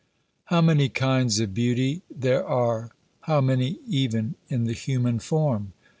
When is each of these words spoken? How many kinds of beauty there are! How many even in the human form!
How 0.45 0.61
many 0.61 0.89
kinds 0.89 1.39
of 1.39 1.53
beauty 1.53 2.01
there 2.09 2.43
are! 2.43 2.89
How 3.25 3.39
many 3.39 3.77
even 3.85 4.33
in 4.49 4.63
the 4.63 4.73
human 4.73 5.19
form! 5.19 5.73